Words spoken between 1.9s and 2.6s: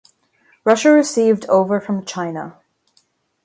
China.